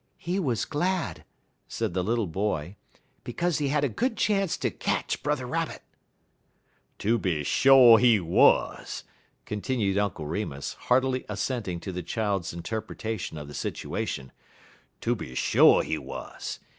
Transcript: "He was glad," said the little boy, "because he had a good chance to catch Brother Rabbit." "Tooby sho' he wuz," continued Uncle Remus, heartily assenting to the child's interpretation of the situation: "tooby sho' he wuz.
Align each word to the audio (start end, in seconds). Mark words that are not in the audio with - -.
"He 0.17 0.39
was 0.39 0.65
glad," 0.65 1.25
said 1.67 1.93
the 1.93 2.01
little 2.03 2.25
boy, 2.25 2.75
"because 3.23 3.59
he 3.59 3.67
had 3.67 3.83
a 3.83 3.87
good 3.87 4.17
chance 4.17 4.57
to 4.57 4.71
catch 4.71 5.21
Brother 5.21 5.45
Rabbit." 5.45 5.83
"Tooby 6.97 7.43
sho' 7.43 7.97
he 7.97 8.19
wuz," 8.19 9.03
continued 9.45 9.99
Uncle 9.99 10.25
Remus, 10.25 10.73
heartily 10.73 11.23
assenting 11.29 11.79
to 11.81 11.91
the 11.91 12.01
child's 12.01 12.51
interpretation 12.51 13.37
of 13.37 13.47
the 13.47 13.53
situation: 13.53 14.31
"tooby 15.01 15.35
sho' 15.35 15.81
he 15.81 15.99
wuz. 15.99 16.57